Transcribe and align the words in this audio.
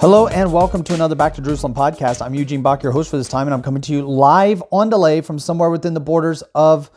Hello 0.00 0.28
and 0.28 0.50
welcome 0.50 0.82
to 0.84 0.94
another 0.94 1.14
Back 1.14 1.34
to 1.34 1.42
Jerusalem 1.42 1.74
podcast. 1.74 2.24
I'm 2.24 2.32
Eugene 2.32 2.62
Bach, 2.62 2.82
your 2.82 2.90
host 2.90 3.10
for 3.10 3.18
this 3.18 3.28
time, 3.28 3.46
and 3.46 3.52
I'm 3.52 3.60
coming 3.60 3.82
to 3.82 3.92
you 3.92 4.08
live 4.08 4.62
on 4.72 4.88
delay 4.88 5.20
from 5.20 5.38
somewhere 5.38 5.68
within 5.68 5.92
the 5.92 6.00
borders 6.00 6.42
of 6.54 6.90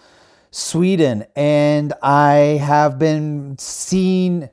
Sweden. 0.51 1.25
And 1.35 1.91
I 2.01 2.61
have 2.63 2.97
been 2.97 3.57
seeing. 3.59 4.49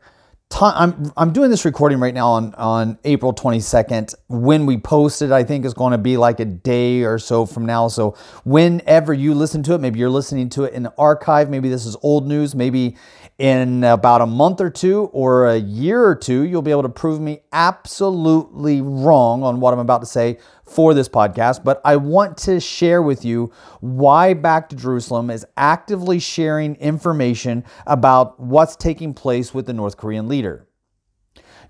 I'm 0.60 1.12
I'm 1.16 1.32
doing 1.32 1.50
this 1.50 1.64
recording 1.64 2.00
right 2.00 2.12
now 2.12 2.28
on 2.28 2.54
on 2.56 2.98
April 3.04 3.32
22nd. 3.32 4.14
When 4.28 4.66
we 4.66 4.76
post 4.76 5.22
it, 5.22 5.30
I 5.30 5.42
think 5.42 5.64
is 5.64 5.74
going 5.74 5.92
to 5.92 5.98
be 5.98 6.16
like 6.16 6.40
a 6.40 6.44
day 6.44 7.02
or 7.02 7.18
so 7.18 7.46
from 7.46 7.64
now. 7.64 7.88
So 7.88 8.16
whenever 8.44 9.14
you 9.14 9.34
listen 9.34 9.62
to 9.64 9.74
it, 9.74 9.80
maybe 9.80 9.98
you're 9.98 10.10
listening 10.10 10.48
to 10.50 10.64
it 10.64 10.74
in 10.74 10.82
the 10.82 10.92
archive. 10.98 11.48
Maybe 11.48 11.68
this 11.68 11.86
is 11.86 11.96
old 12.02 12.26
news. 12.26 12.54
Maybe 12.54 12.96
in 13.38 13.84
about 13.84 14.20
a 14.20 14.26
month 14.26 14.60
or 14.60 14.68
two 14.68 15.04
or 15.12 15.46
a 15.46 15.56
year 15.56 16.04
or 16.04 16.14
two, 16.14 16.42
you'll 16.42 16.62
be 16.62 16.72
able 16.72 16.82
to 16.82 16.90
prove 16.90 17.20
me 17.20 17.40
absolutely 17.52 18.82
wrong 18.82 19.42
on 19.42 19.60
what 19.60 19.72
I'm 19.72 19.80
about 19.80 20.00
to 20.00 20.06
say 20.06 20.38
for 20.70 20.94
this 20.94 21.08
podcast. 21.08 21.64
But 21.64 21.80
I 21.84 21.96
want 21.96 22.36
to 22.38 22.60
share 22.60 23.02
with 23.02 23.24
you 23.24 23.52
why 23.80 24.34
Back 24.34 24.68
to 24.68 24.76
Jerusalem 24.76 25.28
is 25.30 25.44
actively 25.56 26.18
sharing 26.18 26.76
information 26.76 27.64
about 27.86 28.38
what's 28.38 28.76
taking 28.76 29.12
place 29.12 29.52
with 29.52 29.66
the 29.66 29.72
North 29.72 29.96
Korean 29.96 30.28
leader. 30.28 30.66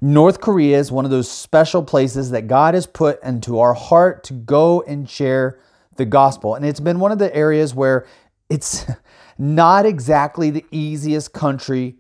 North 0.03 0.41
Korea 0.41 0.79
is 0.79 0.93
one 0.93 1.05
of 1.05 1.11
those 1.11 1.31
special 1.31 1.83
places 1.83 2.31
that 2.31 2.47
God 2.47 2.75
has 2.75 2.87
put 2.87 3.23
into 3.23 3.59
our 3.59 3.75
heart 3.75 4.25
to 4.25 4.33
go 4.35 4.83
and 4.83 5.09
share 5.09 5.59
the 5.97 6.07
gospel. 6.07 6.55
And 6.55 6.65
it's 6.65 6.81
been 6.81 7.01
one 7.01 7.13
of 7.13 7.19
the 7.19 7.35
areas 7.35 7.75
where 7.75 8.07
it's 8.49 8.87
not 9.39 9.87
exactly 9.87 10.51
the 10.51 10.65
easiest 10.71 11.33
country 11.33 11.97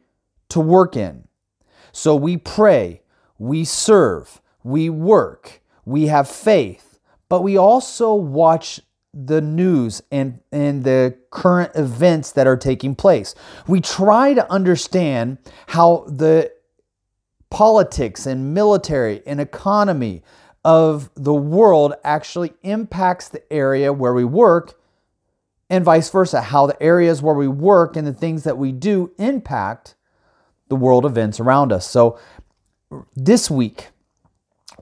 to 0.50 0.60
work 0.60 0.96
in. 0.96 1.28
So 1.92 2.14
we 2.14 2.36
pray, 2.36 3.02
we 3.38 3.64
serve, 3.64 4.40
we 4.62 4.88
work, 4.90 5.60
we 5.84 6.06
have 6.06 6.28
faith, 6.28 6.89
but 7.30 7.42
we 7.42 7.56
also 7.56 8.12
watch 8.12 8.80
the 9.14 9.40
news 9.40 10.02
and, 10.10 10.40
and 10.52 10.84
the 10.84 11.16
current 11.30 11.72
events 11.74 12.32
that 12.32 12.46
are 12.46 12.56
taking 12.56 12.94
place. 12.94 13.34
We 13.66 13.80
try 13.80 14.34
to 14.34 14.52
understand 14.52 15.38
how 15.68 16.04
the 16.08 16.52
politics 17.48 18.26
and 18.26 18.52
military 18.52 19.22
and 19.26 19.40
economy 19.40 20.22
of 20.64 21.08
the 21.14 21.32
world 21.32 21.94
actually 22.04 22.52
impacts 22.62 23.28
the 23.28 23.50
area 23.52 23.92
where 23.92 24.12
we 24.12 24.24
work 24.24 24.78
and 25.70 25.84
vice 25.84 26.10
versa, 26.10 26.40
how 26.40 26.66
the 26.66 26.82
areas 26.82 27.22
where 27.22 27.34
we 27.34 27.48
work 27.48 27.96
and 27.96 28.06
the 28.06 28.12
things 28.12 28.42
that 28.42 28.58
we 28.58 28.72
do 28.72 29.12
impact 29.18 29.94
the 30.68 30.76
world 30.76 31.06
events 31.06 31.38
around 31.38 31.72
us. 31.72 31.88
So 31.88 32.18
this 33.14 33.48
week, 33.48 33.88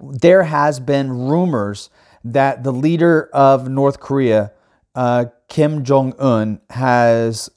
there 0.00 0.44
has 0.44 0.80
been 0.80 1.10
rumors 1.10 1.90
that 2.24 2.64
the 2.64 2.72
leader 2.72 3.30
of 3.32 3.68
North 3.68 4.00
Korea, 4.00 4.52
uh, 4.94 5.26
Kim 5.48 5.84
Jong 5.84 6.14
Un, 6.18 6.60
has 6.70 7.50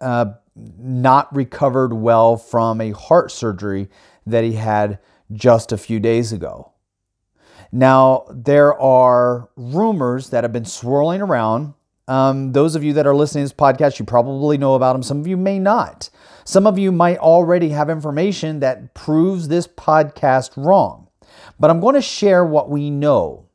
uh, 0.00 0.26
not 0.78 1.34
recovered 1.34 1.92
well 1.92 2.36
from 2.36 2.80
a 2.80 2.90
heart 2.92 3.30
surgery 3.30 3.88
that 4.26 4.44
he 4.44 4.52
had 4.52 4.98
just 5.32 5.72
a 5.72 5.78
few 5.78 6.00
days 6.00 6.32
ago. 6.32 6.72
Now, 7.72 8.24
there 8.30 8.78
are 8.80 9.48
rumors 9.56 10.30
that 10.30 10.44
have 10.44 10.52
been 10.52 10.64
swirling 10.64 11.20
around. 11.20 11.74
Um, 12.08 12.52
those 12.52 12.74
of 12.74 12.82
you 12.82 12.92
that 12.94 13.06
are 13.06 13.14
listening 13.14 13.44
to 13.44 13.50
this 13.50 13.56
podcast, 13.56 13.98
you 14.00 14.04
probably 14.04 14.58
know 14.58 14.74
about 14.74 14.94
them. 14.94 15.02
Some 15.04 15.20
of 15.20 15.28
you 15.28 15.36
may 15.36 15.60
not. 15.60 16.10
Some 16.44 16.66
of 16.66 16.78
you 16.78 16.90
might 16.90 17.18
already 17.18 17.68
have 17.68 17.88
information 17.88 18.58
that 18.60 18.94
proves 18.94 19.46
this 19.46 19.68
podcast 19.68 20.56
wrong. 20.56 21.06
But 21.60 21.70
I'm 21.70 21.78
going 21.78 21.94
to 21.94 22.02
share 22.02 22.44
what 22.44 22.70
we 22.70 22.90
know. 22.90 23.46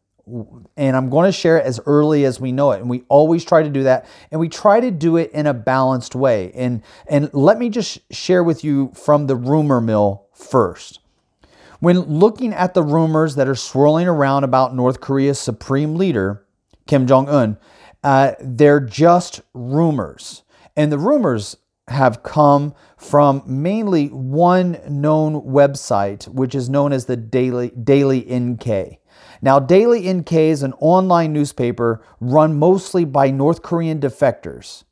And 0.76 0.96
I'm 0.96 1.10
going 1.10 1.28
to 1.28 1.32
share 1.32 1.58
it 1.58 1.66
as 1.66 1.80
early 1.86 2.26
as 2.26 2.40
we 2.40 2.52
know 2.52 2.72
it. 2.72 2.82
And 2.82 2.90
we 2.90 3.04
always 3.10 3.46
try 3.46 3.64
to 3.64 3.70
do 3.70 3.84
that. 3.84 4.08
And 4.32 4.40
we 4.40 4.50
try 4.50 4.80
to 4.80 4.92
do 4.92 5.18
it 5.18 5.32
in 5.32 5.46
a 5.46 5.54
balanced 5.54 6.16
way. 6.16 6.52
And, 6.56 6.82
and 7.08 7.32
let 7.34 7.60
me 7.60 7.70
just 7.70 8.00
share 8.12 8.44
with 8.44 8.64
you 8.64 8.92
from 8.96 9.28
the 9.28 9.36
rumor 9.36 9.80
mill 9.80 10.26
first. 10.34 11.00
When 11.80 12.00
looking 12.00 12.54
at 12.54 12.74
the 12.74 12.84
rumors 12.84 13.36
that 13.36 13.48
are 13.48 13.56
swirling 13.56 14.08
around 14.08 14.44
about 14.44 14.74
North 14.74 15.02
Korea's 15.02 15.40
supreme 15.40 15.96
leader, 15.96 16.44
Kim 16.88 17.06
Jong 17.06 17.30
un, 17.30 17.58
uh, 18.04 18.34
they're 18.40 18.80
just 18.80 19.42
rumors. 19.54 20.44
And 20.76 20.92
the 20.92 20.98
rumors 20.98 21.58
have 21.88 22.24
come 22.24 22.74
from 22.98 23.44
mainly 23.46 24.08
one 24.08 24.80
known 24.90 25.42
website, 25.42 26.28
which 26.28 26.56
is 26.56 26.70
known 26.70 26.92
as 26.92 27.06
the 27.06 27.18
Daily, 27.18 27.70
Daily 27.70 28.26
NK. 28.34 29.00
Now, 29.46 29.60
Daily 29.60 30.12
NK 30.12 30.34
is 30.34 30.64
an 30.64 30.74
online 30.80 31.32
newspaper 31.32 32.04
run 32.20 32.58
mostly 32.58 33.06
by 33.06 33.30
North 33.30 33.62
Korean 33.62 34.00
defectors. 34.00 34.86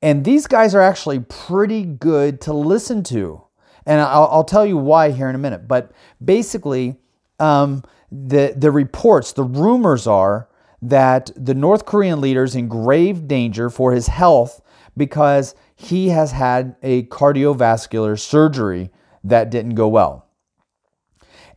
And 0.00 0.24
these 0.24 0.46
guys 0.46 0.72
are 0.76 0.80
actually 0.80 1.18
pretty 1.18 1.82
good 1.82 2.40
to 2.42 2.52
listen 2.52 3.02
to. 3.04 3.42
And 3.84 4.00
I'll, 4.00 4.28
I'll 4.30 4.44
tell 4.44 4.64
you 4.64 4.76
why 4.76 5.10
here 5.10 5.28
in 5.28 5.34
a 5.34 5.38
minute. 5.38 5.66
But 5.66 5.90
basically, 6.24 6.94
um, 7.40 7.82
the, 8.12 8.54
the 8.56 8.70
reports, 8.70 9.32
the 9.32 9.42
rumors 9.42 10.06
are 10.06 10.48
that 10.80 11.32
the 11.34 11.54
North 11.54 11.84
Korean 11.84 12.20
leader 12.20 12.44
is 12.44 12.54
in 12.54 12.68
grave 12.68 13.26
danger 13.26 13.68
for 13.68 13.90
his 13.90 14.06
health 14.06 14.60
because 14.96 15.56
he 15.74 16.10
has 16.10 16.30
had 16.30 16.76
a 16.84 17.02
cardiovascular 17.06 18.16
surgery 18.16 18.92
that 19.24 19.50
didn't 19.50 19.74
go 19.74 19.88
well. 19.88 20.28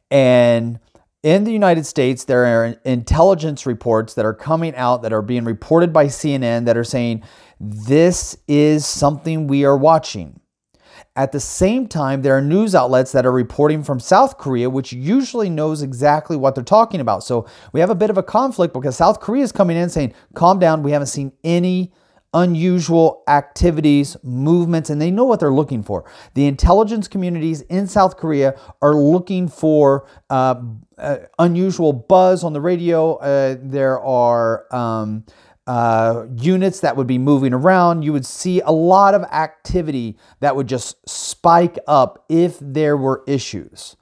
And 0.09 0.79
in 1.25 1.43
the 1.43 1.51
United 1.51 1.87
States, 1.87 2.25
there 2.25 2.45
are 2.45 2.75
intelligence 2.85 3.65
reports 3.65 4.13
that 4.13 4.25
are 4.25 4.33
coming 4.33 4.75
out 4.75 5.01
that 5.01 5.11
are 5.11 5.23
being 5.23 5.43
reported 5.43 5.91
by 5.91 6.05
CNN 6.05 6.65
that 6.65 6.77
are 6.77 6.83
saying 6.83 7.23
this 7.59 8.37
is 8.47 8.85
something 8.85 9.47
we 9.47 9.65
are 9.65 9.75
watching. 9.75 10.39
At 11.15 11.31
the 11.31 11.39
same 11.39 11.87
time, 11.87 12.21
there 12.21 12.37
are 12.37 12.41
news 12.41 12.75
outlets 12.75 13.11
that 13.13 13.25
are 13.25 13.31
reporting 13.31 13.83
from 13.83 13.99
South 13.99 14.37
Korea, 14.37 14.69
which 14.69 14.93
usually 14.93 15.49
knows 15.49 15.81
exactly 15.81 16.37
what 16.37 16.53
they're 16.53 16.63
talking 16.63 16.99
about. 16.99 17.23
So 17.23 17.47
we 17.73 17.79
have 17.79 17.89
a 17.89 17.95
bit 17.95 18.11
of 18.11 18.19
a 18.19 18.23
conflict 18.23 18.75
because 18.75 18.95
South 18.95 19.19
Korea 19.19 19.41
is 19.41 19.51
coming 19.51 19.77
in 19.77 19.89
saying, 19.89 20.13
calm 20.35 20.59
down, 20.59 20.83
we 20.83 20.91
haven't 20.91 21.07
seen 21.07 21.31
any 21.43 21.91
unusual 22.35 23.23
activities, 23.29 24.17
movements, 24.21 24.89
and 24.89 25.01
they 25.01 25.09
know 25.09 25.23
what 25.23 25.39
they're 25.39 25.53
looking 25.53 25.81
for. 25.81 26.03
The 26.35 26.45
intelligence 26.45 27.07
communities 27.07 27.61
in 27.61 27.87
South 27.87 28.17
Korea 28.17 28.59
are 28.81 28.93
looking 28.93 29.47
for 29.47 30.05
uh, 30.29 30.61
uh, 30.97 31.17
unusual 31.39 31.93
buzz 31.93 32.43
on 32.43 32.51
the 32.53 32.61
radio. 32.61 33.15
Uh, 33.15 33.55
there 33.59 33.99
are 34.01 34.71
um, 34.75 35.25
uh, 35.65 36.25
units 36.35 36.81
that 36.81 36.97
would 36.97 37.07
be 37.07 37.17
moving 37.17 37.53
around. 37.53 38.03
You 38.03 38.11
would 38.11 38.25
see 38.25 38.59
a 38.59 38.71
lot 38.71 39.15
of 39.15 39.23
activity 39.23 40.17
that 40.41 40.57
would 40.57 40.67
just 40.67 41.09
spike 41.09 41.79
up 41.87 42.25
if 42.27 42.57
there 42.59 42.97
were 42.97 43.23
issues. 43.27 43.95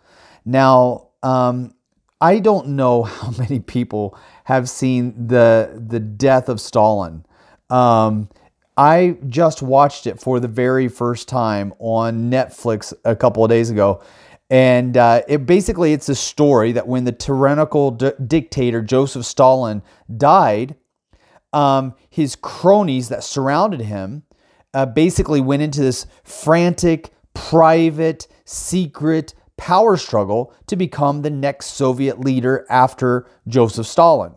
Now, 0.44 1.10
um, 1.22 1.76
I 2.20 2.40
don't 2.40 2.70
know 2.70 3.04
how 3.04 3.32
many 3.38 3.60
people 3.60 4.18
have 4.46 4.68
seen 4.68 5.28
the 5.28 5.84
the 5.88 6.00
death 6.00 6.50
of 6.50 6.60
Stalin. 6.60 7.26
Um, 7.70 8.30
I 8.76 9.18
just 9.28 9.62
watched 9.62 10.08
it 10.08 10.20
for 10.20 10.40
the 10.40 10.48
very 10.48 10.88
first 10.88 11.28
time 11.28 11.74
on 11.80 12.32
Netflix 12.32 12.94
a 13.06 13.16
couple 13.16 13.44
of 13.44 13.50
days 13.50 13.70
ago, 13.70 14.02
and 14.50 14.98
uh, 14.98 15.22
it 15.28 15.46
basically 15.46 15.94
it's 15.94 16.10
a 16.10 16.16
story 16.16 16.72
that 16.72 16.88
when 16.88 17.04
the 17.04 17.12
tyrannical 17.12 17.92
d- 17.92 18.12
dictator 18.26 18.82
Joseph 18.82 19.26
Stalin 19.26 19.84
died, 20.18 20.76
um, 21.54 21.94
his 22.10 22.36
cronies 22.36 23.10
that 23.10 23.24
surrounded 23.24 23.82
him 23.82 24.24
uh, 24.74 24.86
basically 24.88 25.40
went 25.40 25.62
into 25.62 25.82
this 25.82 26.08
frantic, 26.24 27.12
private, 27.34 28.28
secret 28.46 29.36
power 29.58 29.98
struggle 29.98 30.54
to 30.68 30.76
become 30.76 31.22
the 31.22 31.30
next 31.30 31.68
Soviet 31.68 32.20
leader 32.20 32.66
after 32.70 33.28
Joseph 33.48 33.86
Stalin. 33.88 34.34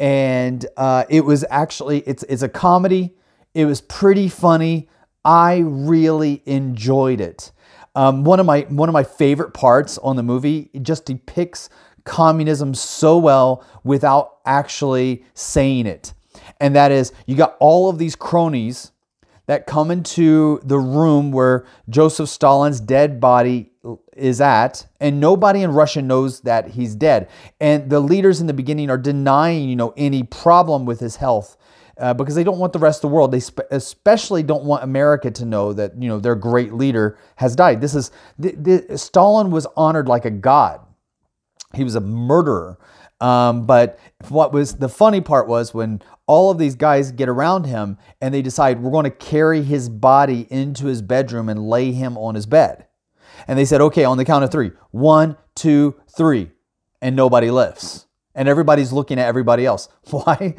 And 0.00 0.66
uh, 0.76 1.04
it 1.08 1.24
was 1.24 1.44
actually 1.50 2.00
it's 2.00 2.22
it's 2.24 2.42
a 2.42 2.48
comedy. 2.48 3.14
It 3.54 3.66
was 3.66 3.80
pretty 3.82 4.28
funny. 4.28 4.88
I 5.24 5.58
really 5.58 6.42
enjoyed 6.46 7.20
it. 7.20 7.52
Um, 7.94 8.24
one 8.24 8.40
of 8.40 8.46
my 8.46 8.62
one 8.70 8.88
of 8.88 8.92
my 8.94 9.04
favorite 9.04 9.52
parts 9.52 9.98
on 9.98 10.16
the 10.16 10.22
movie 10.22 10.70
it 10.72 10.82
just 10.82 11.04
depicts 11.04 11.68
communism 12.04 12.72
so 12.72 13.18
well 13.18 13.64
without 13.84 14.38
actually 14.46 15.24
saying 15.34 15.86
it, 15.86 16.14
and 16.60 16.74
that 16.74 16.90
is 16.92 17.12
you 17.26 17.36
got 17.36 17.56
all 17.60 17.90
of 17.90 17.98
these 17.98 18.16
cronies 18.16 18.92
that 19.46 19.66
come 19.66 19.90
into 19.90 20.60
the 20.62 20.78
room 20.78 21.32
where 21.32 21.66
Joseph 21.88 22.28
Stalin's 22.28 22.80
dead 22.80 23.20
body 23.20 23.69
is 24.20 24.40
at, 24.40 24.86
and 25.00 25.20
nobody 25.20 25.62
in 25.62 25.72
Russia 25.72 26.02
knows 26.02 26.42
that 26.42 26.68
he's 26.68 26.94
dead. 26.94 27.28
And 27.60 27.90
the 27.90 28.00
leaders 28.00 28.40
in 28.40 28.46
the 28.46 28.54
beginning 28.54 28.90
are 28.90 28.98
denying, 28.98 29.68
you 29.68 29.76
know, 29.76 29.92
any 29.96 30.22
problem 30.22 30.84
with 30.84 31.00
his 31.00 31.16
health. 31.16 31.56
Uh, 31.98 32.14
because 32.14 32.34
they 32.34 32.44
don't 32.44 32.58
want 32.58 32.72
the 32.72 32.78
rest 32.78 33.04
of 33.04 33.10
the 33.10 33.14
world. 33.14 33.30
They 33.30 33.40
spe- 33.40 33.60
especially 33.70 34.42
don't 34.42 34.64
want 34.64 34.82
America 34.82 35.30
to 35.30 35.44
know 35.44 35.74
that 35.74 36.00
you 36.00 36.08
know 36.08 36.18
their 36.18 36.34
great 36.34 36.72
leader 36.72 37.18
has 37.36 37.54
died. 37.54 37.82
This 37.82 37.94
is 37.94 38.10
the, 38.38 38.52
the, 38.52 38.96
Stalin 38.96 39.50
was 39.50 39.66
honored 39.76 40.08
like 40.08 40.24
a 40.24 40.30
god. 40.30 40.80
He 41.74 41.84
was 41.84 41.96
a 41.96 42.00
murderer. 42.00 42.78
Um, 43.20 43.66
but 43.66 43.98
what 44.28 44.52
was 44.52 44.76
the 44.76 44.88
funny 44.88 45.20
part 45.20 45.46
was 45.46 45.74
when 45.74 46.00
all 46.26 46.50
of 46.50 46.58
these 46.58 46.74
guys 46.74 47.12
get 47.12 47.28
around 47.28 47.66
him 47.66 47.98
and 48.20 48.32
they 48.32 48.40
decide 48.40 48.80
we're 48.80 48.90
going 48.90 49.04
to 49.04 49.10
carry 49.10 49.62
his 49.62 49.88
body 49.88 50.46
into 50.48 50.86
his 50.86 51.02
bedroom 51.02 51.48
and 51.48 51.68
lay 51.68 51.92
him 51.92 52.16
on 52.16 52.34
his 52.34 52.46
bed. 52.46 52.86
And 53.46 53.58
they 53.58 53.64
said, 53.64 53.80
okay, 53.80 54.04
on 54.04 54.16
the 54.16 54.24
count 54.24 54.44
of 54.44 54.50
three, 54.50 54.72
one, 54.90 55.36
two, 55.54 56.00
three, 56.16 56.50
and 57.00 57.16
nobody 57.16 57.50
lifts. 57.50 58.06
And 58.34 58.48
everybody's 58.48 58.92
looking 58.92 59.18
at 59.18 59.26
everybody 59.26 59.66
else. 59.66 59.88
Why? 60.10 60.54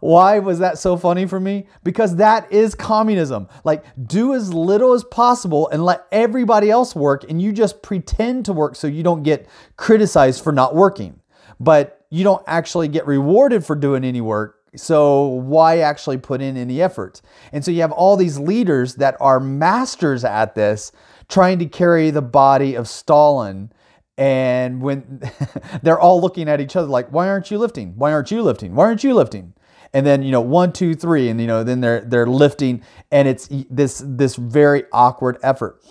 Why 0.00 0.38
was 0.38 0.58
that 0.58 0.78
so 0.78 0.96
funny 0.96 1.26
for 1.26 1.38
me? 1.38 1.66
Because 1.84 2.16
that 2.16 2.50
is 2.52 2.74
communism. 2.74 3.48
Like, 3.62 3.84
do 4.04 4.34
as 4.34 4.52
little 4.52 4.94
as 4.94 5.04
possible 5.04 5.68
and 5.68 5.84
let 5.84 6.06
everybody 6.10 6.70
else 6.70 6.96
work, 6.96 7.24
and 7.28 7.40
you 7.40 7.52
just 7.52 7.82
pretend 7.82 8.46
to 8.46 8.52
work 8.52 8.74
so 8.74 8.86
you 8.86 9.02
don't 9.02 9.22
get 9.22 9.48
criticized 9.76 10.42
for 10.42 10.52
not 10.52 10.74
working. 10.74 11.20
But 11.60 12.04
you 12.10 12.24
don't 12.24 12.42
actually 12.46 12.88
get 12.88 13.06
rewarded 13.06 13.64
for 13.64 13.76
doing 13.76 14.04
any 14.04 14.20
work. 14.20 14.58
So, 14.74 15.26
why 15.26 15.78
actually 15.78 16.16
put 16.16 16.40
in 16.40 16.56
any 16.56 16.80
effort? 16.80 17.20
And 17.52 17.64
so, 17.64 17.70
you 17.70 17.82
have 17.82 17.92
all 17.92 18.16
these 18.16 18.38
leaders 18.38 18.96
that 18.96 19.16
are 19.20 19.38
masters 19.38 20.24
at 20.24 20.54
this 20.54 20.92
trying 21.32 21.58
to 21.58 21.66
carry 21.66 22.10
the 22.10 22.22
body 22.22 22.74
of 22.76 22.86
Stalin. 22.86 23.72
And 24.18 24.80
when 24.82 25.22
they're 25.82 25.98
all 25.98 26.20
looking 26.20 26.48
at 26.48 26.60
each 26.60 26.76
other 26.76 26.86
like, 26.86 27.08
why 27.08 27.28
aren't 27.28 27.50
you 27.50 27.58
lifting? 27.58 27.96
Why 27.96 28.12
aren't 28.12 28.30
you 28.30 28.42
lifting? 28.42 28.74
Why 28.74 28.84
aren't 28.84 29.02
you 29.02 29.14
lifting? 29.14 29.54
and 29.92 30.06
then 30.06 30.22
you 30.22 30.30
know 30.30 30.40
one 30.40 30.72
two 30.72 30.94
three 30.94 31.28
and 31.28 31.40
you 31.40 31.46
know 31.46 31.64
then 31.64 31.80
they're 31.80 32.00
they're 32.02 32.26
lifting 32.26 32.82
and 33.10 33.28
it's 33.28 33.48
this 33.70 34.02
this 34.06 34.36
very 34.36 34.84
awkward 34.92 35.38
effort 35.42 35.82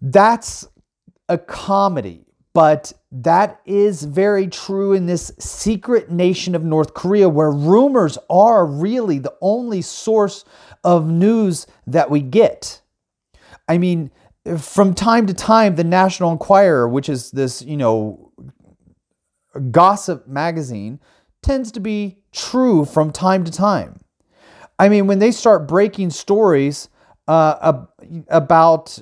that's 0.00 0.68
a 1.28 1.38
comedy 1.38 2.24
but 2.52 2.92
that 3.12 3.60
is 3.64 4.02
very 4.02 4.46
true 4.48 4.92
in 4.92 5.06
this 5.06 5.32
secret 5.38 6.10
nation 6.10 6.56
of 6.56 6.64
North 6.64 6.94
Korea 6.94 7.28
where 7.28 7.50
rumors 7.50 8.18
are 8.28 8.66
really 8.66 9.18
the 9.18 9.34
only 9.40 9.82
source 9.82 10.44
of 10.82 11.08
news 11.08 11.66
that 11.86 12.10
we 12.10 12.20
get 12.20 12.80
i 13.68 13.76
mean 13.76 14.10
from 14.58 14.94
time 14.94 15.26
to 15.26 15.34
time 15.34 15.76
the 15.76 15.84
national 15.84 16.32
enquirer 16.32 16.88
which 16.88 17.08
is 17.08 17.30
this 17.30 17.62
you 17.62 17.76
know 17.76 18.32
gossip 19.70 20.26
magazine 20.26 21.00
tends 21.42 21.72
to 21.72 21.80
be 21.80 22.18
true 22.32 22.84
from 22.84 23.10
time 23.10 23.44
to 23.44 23.50
time. 23.50 24.00
I 24.78 24.88
mean, 24.88 25.06
when 25.06 25.18
they 25.18 25.30
start 25.30 25.68
breaking 25.68 26.10
stories 26.10 26.88
uh, 27.28 27.84
about 28.28 28.98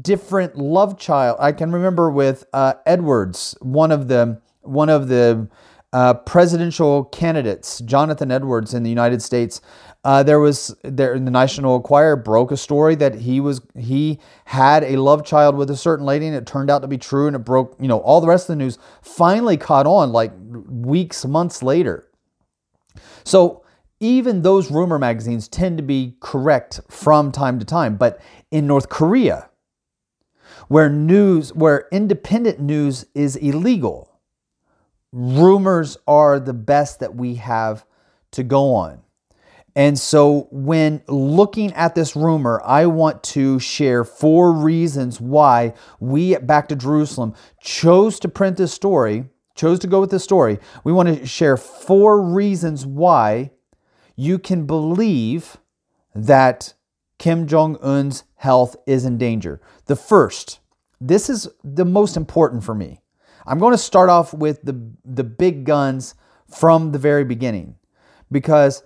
different 0.00 0.56
love 0.56 0.98
child, 0.98 1.36
I 1.40 1.52
can 1.52 1.72
remember 1.72 2.10
with 2.10 2.44
uh, 2.52 2.74
Edwards, 2.86 3.56
one 3.60 3.92
of 3.92 4.08
the 4.08 4.40
one 4.62 4.88
of 4.88 5.08
the 5.08 5.48
uh, 5.94 6.12
presidential 6.12 7.04
candidates, 7.04 7.78
Jonathan 7.78 8.32
Edwards 8.32 8.74
in 8.74 8.82
the 8.82 8.90
United 8.90 9.22
States. 9.22 9.60
Uh, 10.02 10.24
there 10.24 10.40
was 10.40 10.74
there 10.82 11.14
in 11.14 11.24
the 11.24 11.30
National 11.30 11.76
Enquirer 11.76 12.16
broke 12.16 12.50
a 12.50 12.56
story 12.56 12.96
that 12.96 13.14
he 13.14 13.38
was 13.38 13.62
he 13.78 14.18
had 14.46 14.82
a 14.82 14.96
love 14.96 15.24
child 15.24 15.56
with 15.56 15.70
a 15.70 15.76
certain 15.76 16.04
lady, 16.04 16.26
and 16.26 16.34
it 16.34 16.46
turned 16.46 16.68
out 16.68 16.82
to 16.82 16.88
be 16.88 16.98
true, 16.98 17.28
and 17.28 17.36
it 17.36 17.38
broke 17.38 17.76
you 17.80 17.86
know 17.86 18.00
all 18.00 18.20
the 18.20 18.26
rest 18.26 18.50
of 18.50 18.58
the 18.58 18.64
news 18.64 18.76
finally 19.02 19.56
caught 19.56 19.86
on 19.86 20.10
like 20.10 20.32
weeks 20.68 21.24
months 21.24 21.62
later. 21.62 22.10
So 23.22 23.62
even 24.00 24.42
those 24.42 24.72
rumor 24.72 24.98
magazines 24.98 25.46
tend 25.46 25.78
to 25.78 25.84
be 25.84 26.16
correct 26.18 26.80
from 26.90 27.30
time 27.30 27.60
to 27.60 27.64
time. 27.64 27.96
But 27.96 28.20
in 28.50 28.66
North 28.66 28.88
Korea, 28.88 29.48
where 30.66 30.90
news, 30.90 31.54
where 31.54 31.86
independent 31.92 32.58
news 32.58 33.06
is 33.14 33.36
illegal, 33.36 34.13
rumors 35.14 35.96
are 36.06 36.40
the 36.40 36.52
best 36.52 37.00
that 37.00 37.14
we 37.14 37.36
have 37.36 37.86
to 38.32 38.42
go 38.42 38.74
on. 38.74 39.00
And 39.76 39.98
so, 39.98 40.46
when 40.52 41.02
looking 41.08 41.72
at 41.72 41.94
this 41.94 42.14
rumor, 42.14 42.62
I 42.64 42.86
want 42.86 43.24
to 43.24 43.58
share 43.58 44.04
four 44.04 44.52
reasons 44.52 45.20
why 45.20 45.74
we 45.98 46.34
at 46.34 46.46
Back 46.46 46.68
to 46.68 46.76
Jerusalem 46.76 47.34
chose 47.60 48.20
to 48.20 48.28
print 48.28 48.56
this 48.56 48.72
story 48.72 49.24
chose 49.54 49.78
to 49.80 49.86
go 49.86 50.00
with 50.00 50.10
this 50.10 50.24
story, 50.24 50.58
we 50.82 50.92
want 50.92 51.08
to 51.08 51.26
share 51.26 51.56
four 51.56 52.20
reasons 52.20 52.84
why 52.84 53.50
you 54.16 54.38
can 54.38 54.66
believe 54.66 55.56
that 56.14 56.74
Kim 57.18 57.46
Jong 57.46 57.76
un's 57.80 58.24
health 58.36 58.76
is 58.86 59.04
in 59.04 59.18
danger. 59.18 59.60
The 59.86 59.96
first, 59.96 60.60
this 61.00 61.30
is 61.30 61.48
the 61.62 61.84
most 61.84 62.16
important 62.16 62.64
for 62.64 62.74
me. 62.74 63.00
I'm 63.46 63.58
going 63.58 63.72
to 63.72 63.78
start 63.78 64.08
off 64.08 64.32
with 64.32 64.62
the, 64.62 64.80
the 65.04 65.24
big 65.24 65.64
guns 65.64 66.14
from 66.48 66.92
the 66.92 66.98
very 66.98 67.24
beginning 67.24 67.76
because 68.30 68.82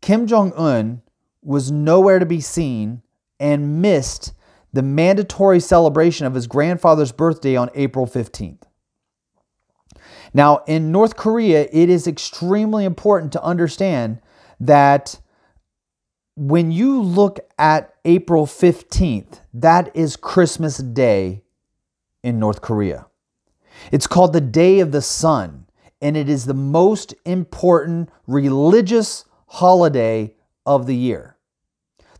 Kim 0.00 0.26
Jong 0.26 0.52
un 0.56 1.02
was 1.42 1.70
nowhere 1.70 2.18
to 2.18 2.26
be 2.26 2.40
seen 2.40 3.02
and 3.38 3.82
missed 3.82 4.32
the 4.72 4.82
mandatory 4.82 5.60
celebration 5.60 6.26
of 6.26 6.34
his 6.34 6.46
grandfather's 6.46 7.12
birthday 7.12 7.56
on 7.56 7.70
April 7.74 8.06
15th. 8.06 8.62
Now, 10.34 10.62
in 10.66 10.92
North 10.92 11.16
Korea, 11.16 11.68
it 11.72 11.90
is 11.90 12.06
extremely 12.06 12.84
important 12.84 13.32
to 13.32 13.42
understand 13.42 14.20
that 14.58 15.20
when 16.36 16.72
you 16.72 17.02
look 17.02 17.40
at 17.58 17.94
April 18.04 18.46
15th, 18.46 19.40
that 19.52 19.94
is 19.94 20.16
Christmas 20.16 20.78
Day 20.78 21.42
in 22.22 22.38
North 22.38 22.62
Korea. 22.62 23.06
It's 23.90 24.06
called 24.06 24.32
the 24.32 24.40
Day 24.40 24.80
of 24.80 24.92
the 24.92 25.02
Sun, 25.02 25.66
and 26.00 26.16
it 26.16 26.28
is 26.28 26.46
the 26.46 26.54
most 26.54 27.14
important 27.24 28.10
religious 28.26 29.24
holiday 29.46 30.34
of 30.64 30.86
the 30.86 30.96
year. 30.96 31.36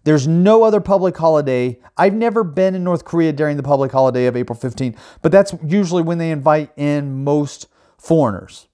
There's 0.04 0.26
no 0.26 0.64
other 0.64 0.80
public 0.80 1.16
holiday. 1.16 1.78
I've 1.96 2.14
never 2.14 2.42
been 2.42 2.74
in 2.74 2.82
North 2.82 3.04
Korea 3.04 3.32
during 3.32 3.56
the 3.56 3.62
public 3.62 3.92
holiday 3.92 4.26
of 4.26 4.36
April 4.36 4.58
15th, 4.58 4.96
but 5.22 5.30
that's 5.30 5.54
usually 5.64 6.02
when 6.02 6.18
they 6.18 6.30
invite 6.30 6.72
in 6.76 7.22
most 7.22 7.68
foreigners. 7.98 8.66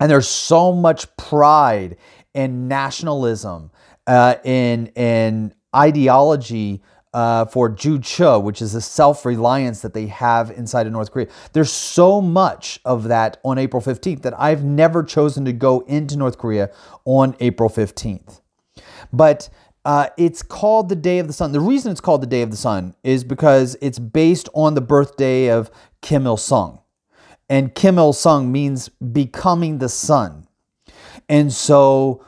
And 0.00 0.10
there's 0.10 0.28
so 0.28 0.72
much 0.72 1.14
pride 1.16 1.96
and 2.34 2.68
nationalism 2.68 3.70
uh, 4.06 4.36
in, 4.44 4.88
in 4.88 5.54
ideology 5.74 6.82
uh, 7.12 7.44
for 7.46 7.68
Juche, 7.70 8.42
which 8.42 8.62
is 8.62 8.74
a 8.74 8.80
self 8.80 9.24
reliance 9.24 9.82
that 9.82 9.94
they 9.94 10.06
have 10.06 10.50
inside 10.50 10.86
of 10.86 10.92
North 10.92 11.10
Korea. 11.10 11.28
There's 11.52 11.72
so 11.72 12.20
much 12.20 12.80
of 12.84 13.04
that 13.04 13.38
on 13.42 13.58
April 13.58 13.82
15th 13.82 14.22
that 14.22 14.38
I've 14.38 14.64
never 14.64 15.02
chosen 15.02 15.44
to 15.44 15.52
go 15.52 15.80
into 15.80 16.16
North 16.16 16.38
Korea 16.38 16.70
on 17.04 17.36
April 17.40 17.68
15th. 17.68 18.40
But 19.12 19.48
uh, 19.84 20.08
it's 20.16 20.42
called 20.42 20.88
the 20.88 20.96
Day 20.96 21.18
of 21.18 21.26
the 21.26 21.32
Sun. 21.32 21.52
The 21.52 21.60
reason 21.60 21.90
it's 21.90 22.00
called 22.00 22.22
the 22.22 22.26
Day 22.26 22.42
of 22.42 22.50
the 22.50 22.56
Sun 22.56 22.94
is 23.02 23.24
because 23.24 23.76
it's 23.80 23.98
based 23.98 24.48
on 24.54 24.74
the 24.74 24.80
birthday 24.80 25.48
of 25.48 25.70
Kim 26.02 26.26
Il 26.26 26.36
sung 26.36 26.80
and 27.50 27.74
Kim 27.74 27.98
Il 27.98 28.12
sung 28.12 28.50
means 28.50 28.88
becoming 28.88 29.78
the 29.78 29.88
sun. 29.88 30.46
And 31.28 31.52
so, 31.52 32.24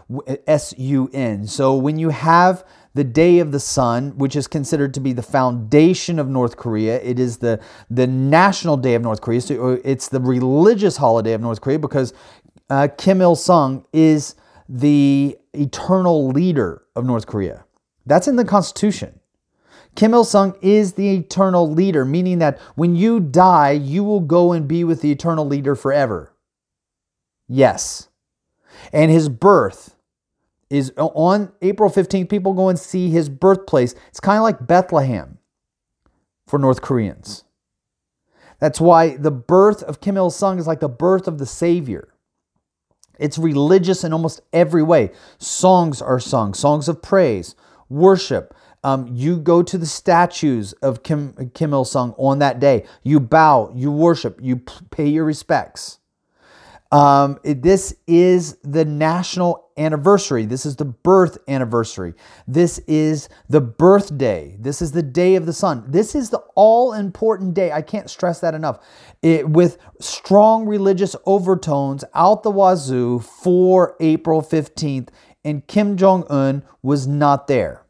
S 0.47 0.75
U 0.77 1.09
N. 1.15 1.47
So, 1.47 1.77
when 1.77 1.99
you 1.99 2.11
have 2.11 2.65
the 2.95 3.05
Day 3.05 3.39
of 3.39 3.53
the 3.53 3.61
Sun, 3.61 4.19
which 4.19 4.37
is 4.37 4.47
considered 4.47 4.93
to 4.95 5.01
be 5.01 5.13
the 5.13 5.23
foundation 5.23 6.19
of 6.19 6.29
North 6.29 6.57
Korea, 6.57 7.01
it 7.01 7.19
is 7.19 7.39
the, 7.39 7.61
the 7.91 8.07
national 8.07 8.77
day 8.77 8.95
of 8.95 9.03
North 9.03 9.21
Korea. 9.21 9.41
So, 9.41 9.73
uh, 9.73 9.77
it's 9.85 10.09
the 10.09 10.21
religious 10.21 10.97
holiday 10.99 11.33
of 11.33 11.41
North 11.41 11.61
Korea 11.61 11.79
because 11.79 12.13
uh, 12.69 12.89
Kim 12.99 13.21
Il 13.21 13.35
sung 13.35 13.87
is 13.93 14.35
the 14.69 15.37
eternal 15.53 16.29
leader 16.29 16.83
of 16.95 17.05
North 17.05 17.27
Korea. 17.27 17.65
That's 18.05 18.29
in 18.29 18.37
the 18.37 18.45
Constitution. 18.45 19.21
Kim 19.95 20.15
Il 20.15 20.25
sung 20.25 20.57
is 20.63 20.95
the 20.95 21.17
eternal 21.17 21.71
leader, 21.71 22.05
meaning 22.05 22.39
that 22.39 22.59
when 22.75 22.97
you 22.97 23.21
die, 23.21 23.73
you 23.73 24.05
will 24.05 24.21
go 24.21 24.53
and 24.53 24.67
be 24.67 24.85
with 24.85 25.03
the 25.03 25.13
eternal 25.13 25.47
leader 25.47 25.75
forever. 25.75 26.33
Yes. 27.49 28.09
And 28.93 29.11
his 29.11 29.29
birth 29.29 29.95
is 30.73 30.91
on 30.97 31.53
April 31.61 31.91
15th. 31.91 32.31
People 32.31 32.55
go 32.55 32.71
and 32.71 32.79
see 32.79 33.11
his 33.11 33.29
birthplace. 33.29 33.95
It's 34.09 34.21
kind 34.21 34.39
of 34.39 34.43
like 34.43 34.67
Bethlehem 34.67 35.37
for 36.47 36.59
North 36.59 36.81
Koreans. 36.81 37.45
That's 38.59 38.81
why 38.81 39.17
the 39.17 39.31
birth 39.31 39.83
of 39.83 40.01
Kim 40.01 40.17
Il 40.17 40.31
sung 40.31 40.59
is 40.59 40.67
like 40.67 40.81
the 40.81 40.89
birth 40.89 41.29
of 41.29 41.39
the 41.39 41.45
Savior. 41.45 42.15
It's 43.19 43.37
religious 43.37 44.03
in 44.03 44.15
almost 44.15 44.41
every 44.51 44.83
way. 44.83 45.11
Songs 45.37 46.01
are 46.01 46.19
sung, 46.19 46.55
songs 46.55 46.89
of 46.89 47.03
praise, 47.03 47.55
worship. 47.91 48.55
Um, 48.83 49.07
you 49.13 49.39
go 49.39 49.63
to 49.63 49.77
the 49.77 49.87
statues 49.87 50.73
of 50.75 51.03
Kim, 51.03 51.51
Kim 51.53 51.75
Il 51.75 51.85
sung 51.85 52.15
on 52.17 52.39
that 52.39 52.61
day. 52.61 52.87
You 53.03 53.21
bow, 53.21 53.71
you 53.75 53.93
worship, 53.93 54.39
you 54.41 54.57
pay 54.91 55.07
your 55.07 55.25
respects. 55.25 55.99
Um, 56.93 57.39
it- 57.43 57.63
this 57.63 57.95
is 58.07 58.59
the 58.63 58.85
national 58.85 59.65
anniversary. 59.79 60.45
This 60.45 60.67
is 60.67 60.77
the 60.77 60.85
birth 60.85 61.39
anniversary. 61.49 62.15
This 62.47 62.79
is 62.81 63.31
the 63.49 63.63
birthday. 63.63 64.57
This 64.61 64.83
is 64.83 64.93
the 64.93 65.03
day 65.03 65.35
of 65.37 65.47
the 65.47 65.55
sun. 65.55 65.85
This 65.89 66.15
is 66.15 66.31
the 66.31 66.43
all 66.55 66.93
important 66.93 67.55
day. 67.55 67.73
I 67.73 67.83
can't 67.83 68.11
stress 68.11 68.41
that 68.41 68.55
enough. 68.55 68.79
It, 69.23 69.49
with 69.49 69.79
strong 70.01 70.67
religious 70.67 71.17
overtones 71.27 72.05
out 72.15 72.43
the 72.43 72.51
wazoo 72.51 73.21
for 73.21 73.97
April 73.99 74.43
15th, 74.43 75.09
and 75.45 75.67
Kim 75.67 75.97
Jong 75.97 76.25
un 76.29 76.63
was 76.83 77.07
not 77.09 77.49
there. 77.49 77.83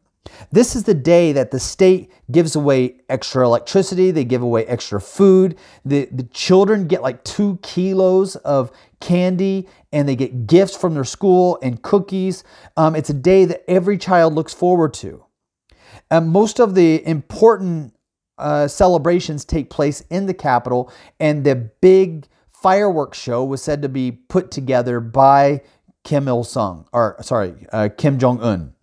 This 0.50 0.76
is 0.76 0.84
the 0.84 0.94
day 0.94 1.32
that 1.32 1.50
the 1.50 1.60
state 1.60 2.10
gives 2.30 2.56
away 2.56 2.96
extra 3.08 3.44
electricity, 3.44 4.10
they 4.10 4.24
give 4.24 4.42
away 4.42 4.66
extra 4.66 5.00
food. 5.00 5.56
The, 5.84 6.08
the 6.12 6.24
children 6.24 6.86
get 6.86 7.02
like 7.02 7.24
two 7.24 7.58
kilos 7.62 8.36
of 8.36 8.70
candy 9.00 9.68
and 9.92 10.08
they 10.08 10.16
get 10.16 10.46
gifts 10.46 10.76
from 10.76 10.94
their 10.94 11.04
school 11.04 11.58
and 11.62 11.82
cookies. 11.82 12.44
Um, 12.76 12.94
it's 12.94 13.10
a 13.10 13.14
day 13.14 13.44
that 13.44 13.68
every 13.68 13.98
child 13.98 14.34
looks 14.34 14.54
forward 14.54 14.94
to. 14.94 15.24
Most 16.20 16.60
of 16.60 16.74
the 16.74 17.06
important 17.06 17.94
uh, 18.38 18.68
celebrations 18.68 19.44
take 19.44 19.70
place 19.70 20.02
in 20.10 20.26
the 20.26 20.34
capital, 20.34 20.92
and 21.20 21.44
the 21.44 21.54
big 21.54 22.26
fireworks 22.48 23.18
show 23.18 23.44
was 23.44 23.62
said 23.62 23.82
to 23.82 23.88
be 23.88 24.12
put 24.12 24.50
together 24.50 25.00
by 25.00 25.62
Kim 26.04 26.28
Il 26.28 26.44
Sung, 26.44 26.86
or 26.92 27.16
sorry, 27.20 27.66
uh, 27.72 27.88
Kim 27.96 28.18
Jong 28.18 28.40
Un. 28.42 28.74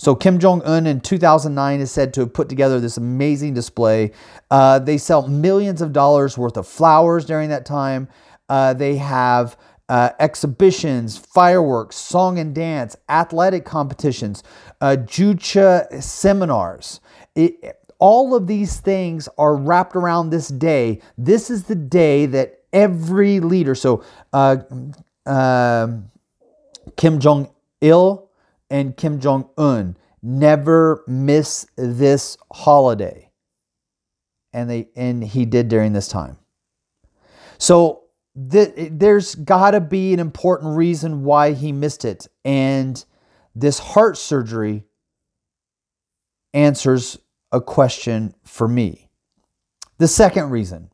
So 0.00 0.14
Kim 0.14 0.38
Jong 0.38 0.62
Un 0.62 0.86
in 0.86 1.02
2009 1.02 1.80
is 1.80 1.90
said 1.90 2.14
to 2.14 2.20
have 2.20 2.32
put 2.32 2.48
together 2.48 2.80
this 2.80 2.96
amazing 2.96 3.52
display. 3.52 4.12
Uh, 4.50 4.78
they 4.78 4.96
sell 4.96 5.28
millions 5.28 5.82
of 5.82 5.92
dollars 5.92 6.38
worth 6.38 6.56
of 6.56 6.66
flowers 6.66 7.26
during 7.26 7.50
that 7.50 7.66
time. 7.66 8.08
Uh, 8.48 8.72
they 8.72 8.96
have 8.96 9.58
uh, 9.90 10.08
exhibitions, 10.18 11.18
fireworks, 11.18 11.96
song 11.96 12.38
and 12.38 12.54
dance, 12.54 12.96
athletic 13.10 13.66
competitions, 13.66 14.42
uh, 14.80 14.96
Juche 15.04 16.02
seminars. 16.02 17.02
It, 17.34 17.78
all 17.98 18.34
of 18.34 18.46
these 18.46 18.80
things 18.80 19.28
are 19.36 19.54
wrapped 19.54 19.94
around 19.94 20.30
this 20.30 20.48
day. 20.48 21.02
This 21.18 21.50
is 21.50 21.64
the 21.64 21.74
day 21.74 22.24
that 22.24 22.60
every 22.72 23.38
leader, 23.40 23.74
so 23.74 24.02
uh, 24.32 24.56
um, 25.26 26.10
Kim 26.96 27.20
Jong 27.20 27.50
il 27.82 28.29
and 28.70 28.96
Kim 28.96 29.20
Jong 29.20 29.48
un 29.58 29.96
never 30.22 31.02
miss 31.06 31.66
this 31.76 32.36
holiday. 32.52 33.30
And 34.52 34.68
they 34.68 34.88
and 34.96 35.22
he 35.22 35.44
did 35.44 35.68
during 35.68 35.92
this 35.92 36.08
time. 36.08 36.38
So 37.58 38.04
th- 38.50 38.72
there's 38.92 39.34
got 39.34 39.72
to 39.72 39.80
be 39.80 40.12
an 40.12 40.20
important 40.20 40.76
reason 40.76 41.24
why 41.24 41.52
he 41.52 41.72
missed 41.72 42.04
it. 42.04 42.26
And 42.44 43.04
this 43.54 43.78
heart 43.78 44.16
surgery 44.16 44.84
answers 46.54 47.18
a 47.52 47.60
question 47.60 48.34
for 48.44 48.66
me. 48.66 49.08
The 49.98 50.08
second 50.08 50.50
reason 50.50 50.89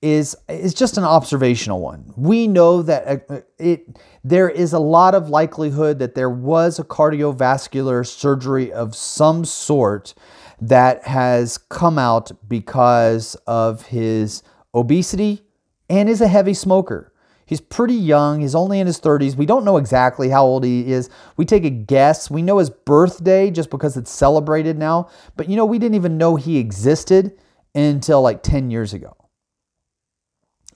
is 0.00 0.36
is 0.48 0.74
just 0.74 0.96
an 0.96 1.04
observational 1.04 1.80
one. 1.80 2.12
We 2.16 2.46
know 2.46 2.82
that 2.82 3.24
uh, 3.28 3.40
it 3.58 3.98
there 4.22 4.48
is 4.48 4.72
a 4.72 4.78
lot 4.78 5.14
of 5.14 5.28
likelihood 5.28 5.98
that 5.98 6.14
there 6.14 6.30
was 6.30 6.78
a 6.78 6.84
cardiovascular 6.84 8.06
surgery 8.06 8.72
of 8.72 8.94
some 8.94 9.44
sort 9.44 10.14
that 10.60 11.04
has 11.06 11.58
come 11.58 11.98
out 11.98 12.30
because 12.48 13.34
of 13.46 13.86
his 13.86 14.42
obesity 14.74 15.42
and 15.88 16.08
is 16.08 16.20
a 16.20 16.28
heavy 16.28 16.54
smoker. 16.54 17.12
He's 17.46 17.60
pretty 17.60 17.94
young. 17.94 18.40
He's 18.40 18.54
only 18.54 18.78
in 18.78 18.86
his 18.86 19.00
30s. 19.00 19.34
We 19.34 19.46
don't 19.46 19.64
know 19.64 19.78
exactly 19.78 20.28
how 20.28 20.44
old 20.44 20.64
he 20.64 20.92
is. 20.92 21.08
We 21.38 21.46
take 21.46 21.64
a 21.64 21.70
guess. 21.70 22.30
We 22.30 22.42
know 22.42 22.58
his 22.58 22.68
birthday 22.68 23.50
just 23.50 23.70
because 23.70 23.96
it's 23.96 24.10
celebrated 24.10 24.76
now. 24.76 25.08
But 25.34 25.48
you 25.48 25.56
know, 25.56 25.64
we 25.64 25.78
didn't 25.78 25.94
even 25.94 26.18
know 26.18 26.36
he 26.36 26.58
existed 26.58 27.38
until 27.74 28.20
like 28.20 28.42
10 28.42 28.70
years 28.70 28.92
ago 28.92 29.16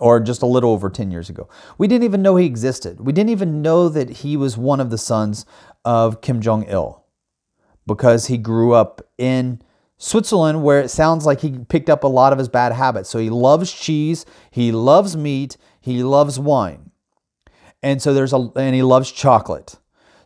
or 0.02 0.18
just 0.18 0.42
a 0.42 0.46
little 0.46 0.72
over 0.72 0.90
10 0.90 1.12
years 1.12 1.30
ago. 1.30 1.48
We 1.78 1.86
didn't 1.86 2.02
even 2.02 2.22
know 2.22 2.34
he 2.34 2.44
existed. 2.44 3.00
We 3.00 3.12
didn't 3.12 3.30
even 3.30 3.62
know 3.62 3.88
that 3.88 4.10
he 4.10 4.36
was 4.36 4.58
one 4.58 4.80
of 4.80 4.90
the 4.90 4.98
sons 4.98 5.46
of 5.84 6.20
Kim 6.20 6.40
Jong 6.40 6.64
il 6.64 7.04
because 7.86 8.26
he 8.26 8.36
grew 8.36 8.72
up 8.72 9.00
in 9.16 9.62
Switzerland, 9.98 10.64
where 10.64 10.80
it 10.80 10.88
sounds 10.88 11.24
like 11.24 11.40
he 11.40 11.60
picked 11.68 11.88
up 11.88 12.02
a 12.02 12.08
lot 12.08 12.32
of 12.32 12.38
his 12.40 12.48
bad 12.48 12.72
habits. 12.72 13.08
So 13.08 13.20
he 13.20 13.30
loves 13.30 13.72
cheese, 13.72 14.26
he 14.50 14.72
loves 14.72 15.16
meat, 15.16 15.56
he 15.80 16.02
loves 16.02 16.36
wine. 16.36 16.90
And 17.80 18.02
so 18.02 18.12
there's 18.12 18.32
a, 18.32 18.50
and 18.56 18.74
he 18.74 18.82
loves 18.82 19.12
chocolate. 19.12 19.78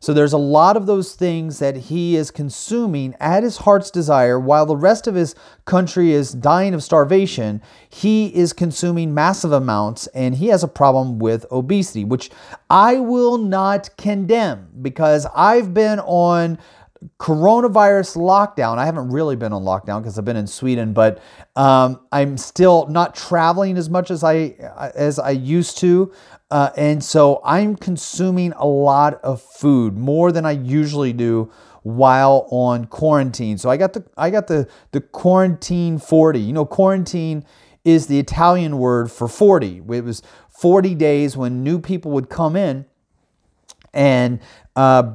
So 0.07 0.15
there's 0.15 0.33
a 0.33 0.39
lot 0.39 0.77
of 0.77 0.87
those 0.87 1.17
things 1.17 1.59
that 1.59 1.75
he 1.75 2.15
is 2.15 2.31
consuming 2.31 3.17
at 3.19 3.43
his 3.43 3.57
heart's 3.57 3.91
desire 3.91 4.39
while 4.39 4.65
the 4.65 4.77
rest 4.77 5.09
of 5.09 5.17
his 5.17 5.35
country 5.65 6.13
is 6.13 6.31
dying 6.31 6.75
of 6.75 6.85
starvation. 6.85 7.61
He 7.89 8.33
is 8.33 8.53
consuming 8.53 9.15
massive 9.15 9.51
amounts 9.51 10.07
and 10.15 10.37
he 10.37 10.47
has 10.47 10.63
a 10.63 10.69
problem 10.69 11.19
with 11.19 11.45
obesity, 11.51 12.05
which 12.05 12.31
I 12.71 13.01
will 13.01 13.37
not 13.37 13.97
condemn 13.97 14.69
because 14.81 15.27
I've 15.35 15.75
been 15.75 15.99
on 15.99 16.59
coronavirus 17.19 18.17
lockdown. 18.17 18.79
I 18.79 18.87
haven't 18.87 19.11
really 19.11 19.37
been 19.37 19.53
on 19.53 19.63
lockdown 19.63 20.01
because 20.01 20.19
I've 20.19 20.25
been 20.25 20.37
in 20.37 20.47
Sweden, 20.47 20.93
but 20.93 21.21
um, 21.55 22.01
I'm 22.13 22.37
still 22.39 22.87
not 22.89 23.15
traveling 23.15 23.77
as 23.77 23.91
much 23.91 24.11
as 24.11 24.25
I 24.25 24.57
as 24.95 25.19
I 25.19 25.31
used 25.31 25.79
to, 25.79 26.13
uh, 26.51 26.71
and 26.77 27.03
so 27.03 27.41
I'm 27.45 27.77
consuming 27.77 28.53
a 28.53 28.67
lot 28.67 29.15
of 29.23 29.43
food 29.43 29.97
more 29.97 30.33
than 30.33 30.47
I 30.47 30.53
usually 30.53 31.13
do 31.13 31.51
while 31.83 32.49
on 32.51 32.87
quarantine. 32.87 33.59
So 33.59 33.71
I 33.71 33.77
got 33.77 33.93
the 33.93 34.05
I 34.17 34.31
got 34.31 34.47
the 34.47 34.69
the 34.93 35.01
quarantine 35.01 35.99
40. 35.99 36.41
You 36.41 36.53
know, 36.53 36.65
quarantine 36.65 37.45
is 37.85 38.09
the 38.09 38.19
Italian 38.19 38.79
word 38.79 39.11
for 39.13 39.29
40. 39.29 39.83
It 39.89 40.05
was 40.05 40.23
40 40.49 40.95
days 40.97 41.37
when 41.37 41.63
new 41.63 41.79
people 41.79 42.11
would 42.13 42.29
come 42.29 42.57
in 42.57 42.87
and 43.97 44.41
uh, 44.77 45.11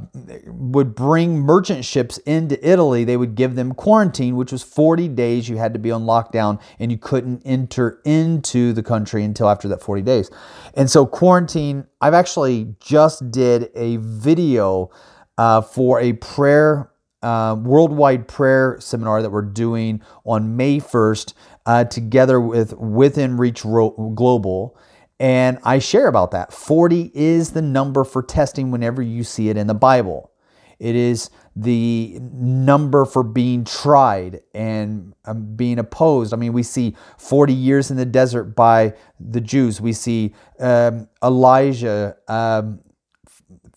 would 0.47 0.95
bring 0.95 1.39
merchant 1.39 1.85
ships 1.85 2.17
into 2.19 2.57
Italy, 2.67 3.03
they 3.03 3.15
would 3.15 3.35
give 3.35 3.53
them 3.53 3.73
quarantine, 3.75 4.35
which 4.35 4.51
was 4.51 4.63
40 4.63 5.07
days 5.09 5.47
you 5.47 5.57
had 5.57 5.73
to 5.73 5.79
be 5.79 5.91
on 5.91 6.03
lockdown 6.03 6.59
and 6.79 6.91
you 6.91 6.97
couldn't 6.97 7.43
enter 7.45 8.01
into 8.03 8.73
the 8.73 8.81
country 8.81 9.23
until 9.23 9.47
after 9.47 9.67
that 9.67 9.81
40 9.81 10.01
days. 10.01 10.31
And 10.73 10.89
so, 10.89 11.05
quarantine, 11.05 11.85
I've 12.01 12.15
actually 12.15 12.75
just 12.79 13.29
did 13.29 13.69
a 13.75 13.97
video 13.97 14.89
uh, 15.37 15.61
for 15.61 16.01
a 16.01 16.13
prayer. 16.13 16.89
Uh, 17.21 17.55
worldwide 17.55 18.27
prayer 18.27 18.77
seminar 18.79 19.21
that 19.21 19.29
we're 19.29 19.43
doing 19.43 20.01
on 20.25 20.57
May 20.57 20.79
1st 20.79 21.35
uh, 21.67 21.83
together 21.83 22.41
with 22.41 22.73
Within 22.73 23.37
Reach 23.37 23.61
Global. 23.61 24.75
And 25.21 25.59
I 25.63 25.77
share 25.77 26.07
about 26.07 26.31
that. 26.31 26.51
40 26.51 27.11
is 27.13 27.51
the 27.51 27.61
number 27.61 28.03
for 28.03 28.23
testing 28.23 28.71
whenever 28.71 29.03
you 29.03 29.23
see 29.23 29.49
it 29.49 29.55
in 29.55 29.67
the 29.67 29.75
Bible. 29.75 30.31
It 30.79 30.95
is 30.95 31.29
the 31.55 32.17
number 32.19 33.05
for 33.05 33.21
being 33.21 33.63
tried 33.63 34.41
and 34.55 35.13
um, 35.25 35.55
being 35.55 35.77
opposed. 35.77 36.33
I 36.33 36.37
mean, 36.37 36.53
we 36.53 36.63
see 36.63 36.95
40 37.19 37.53
years 37.53 37.91
in 37.91 37.97
the 37.97 38.05
desert 38.05 38.55
by 38.55 38.95
the 39.19 39.39
Jews. 39.39 39.79
We 39.79 39.93
see 39.93 40.33
um, 40.59 41.07
Elijah 41.23 42.17
um, 42.27 42.79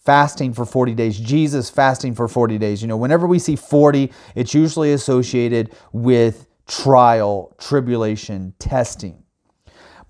fasting 0.02 0.54
for 0.54 0.64
40 0.64 0.94
days, 0.94 1.20
Jesus 1.20 1.68
fasting 1.68 2.14
for 2.14 2.26
40 2.26 2.56
days. 2.56 2.80
You 2.80 2.88
know, 2.88 2.96
whenever 2.96 3.26
we 3.26 3.38
see 3.38 3.54
40, 3.54 4.10
it's 4.34 4.54
usually 4.54 4.94
associated 4.94 5.74
with 5.92 6.46
trial, 6.66 7.54
tribulation, 7.58 8.54
testing. 8.58 9.23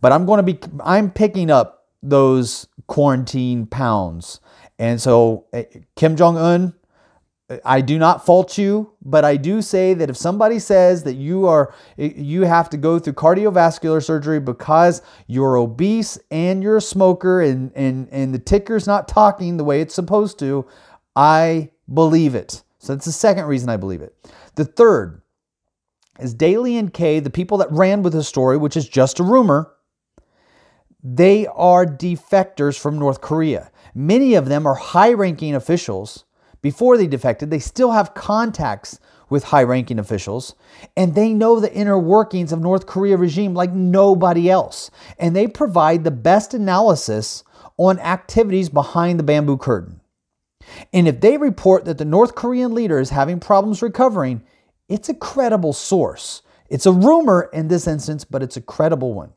But 0.05 0.13
I'm 0.13 0.27
going 0.27 0.37
to 0.37 0.43
be, 0.43 0.59
I'm 0.85 1.11
picking 1.11 1.51
up 1.51 1.87
those 2.03 2.67
quarantine 2.89 3.65
pounds. 3.65 4.39
And 4.79 5.01
so, 5.01 5.47
eh, 5.55 5.65
Kim 5.97 6.15
Jong 6.15 6.37
un, 6.37 6.75
I 7.65 7.81
do 7.81 7.99
not 7.99 8.27
fault 8.27 8.59
you, 8.59 8.93
but 9.03 9.25
I 9.25 9.39
do 9.39 9.63
say 9.63 9.95
that 9.95 10.11
if 10.11 10.17
somebody 10.19 10.59
says 10.59 11.05
that 11.05 11.15
you 11.15 11.47
are 11.47 11.73
you 11.97 12.43
have 12.43 12.69
to 12.69 12.77
go 12.77 12.99
through 12.99 13.15
cardiovascular 13.15 14.05
surgery 14.05 14.41
because 14.41 15.01
you're 15.27 15.57
obese 15.57 16.19
and 16.31 16.63
you're 16.63 16.77
a 16.77 16.83
smoker 16.83 17.41
and 17.41 17.73
and 17.75 18.07
and 18.11 18.35
the 18.35 18.39
ticker's 18.39 18.87
not 18.87 19.09
talking 19.09 19.57
the 19.57 19.65
way 19.65 19.81
it's 19.81 19.95
supposed 19.95 20.39
to, 20.41 20.67
I 21.17 21.71
believe 21.91 22.35
it. 22.35 22.63
So 22.79 22.95
that's 22.95 23.07
the 23.07 23.13
second 23.13 23.47
reason 23.47 23.71
I 23.71 23.79
believe 23.79 24.03
it. 24.03 24.15
The 24.57 24.67
third 24.67 25.23
is 26.21 26.35
Daily 26.35 26.79
NK, 26.79 27.25
the 27.25 27.33
people 27.33 27.57
that 27.57 27.73
ran 27.73 28.03
with 28.03 28.13
the 28.13 28.23
story, 28.23 28.59
which 28.59 28.77
is 28.77 28.87
just 28.87 29.19
a 29.19 29.23
rumor, 29.23 29.71
they 31.07 31.47
are 31.49 31.85
defectors 31.85 32.79
from 32.79 32.99
North 32.99 33.21
Korea. 33.21 33.71
Many 33.95 34.35
of 34.35 34.47
them 34.49 34.67
are 34.67 34.75
high 34.75 35.13
ranking 35.13 35.55
officials. 35.55 36.25
Before 36.63 36.97
they 36.97 37.07
defected, 37.07 37.51
they 37.51 37.59
still 37.59 37.93
have 37.93 38.15
contacts 38.15 38.99
with 39.29 39.45
high 39.45 39.65
ranking 39.65 39.99
officials, 39.99 40.55
and 40.97 41.15
they 41.15 41.35
know 41.35 41.61
the 41.61 41.73
inner 41.75 41.99
workings 41.99 42.53
of 42.53 42.61
North 42.61 42.87
Korea 42.87 43.19
regime 43.19 43.53
like 43.53 43.73
nobody 43.73 44.51
else. 44.51 44.91
And 45.19 45.37
they 45.37 45.47
provide 45.47 46.05
the 46.05 46.11
best 46.11 46.55
analysis 46.55 47.45
on 47.77 47.99
activities 47.99 48.71
behind 48.71 49.19
the 49.19 49.25
bamboo 49.25 49.59
curtain. 49.59 50.01
And 50.93 51.07
if 51.07 51.21
they 51.21 51.37
report 51.37 51.85
that 51.85 51.99
the 51.99 52.07
North 52.07 52.35
Korean 52.35 52.73
leader 52.73 52.99
is 52.99 53.11
having 53.11 53.41
problems 53.41 53.83
recovering, 53.83 54.43
it's 54.89 55.11
a 55.11 55.15
credible 55.15 55.75
source. 55.75 56.43
It's 56.71 56.87
a 56.87 56.93
rumor 56.93 57.51
in 57.53 57.69
this 57.69 57.87
instance, 57.87 58.25
but 58.25 58.43
it's 58.43 58.57
a 58.57 58.63
credible 58.63 59.13
one. 59.13 59.33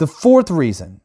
The 0.00 0.06
fourth 0.06 0.50
reason, 0.50 1.02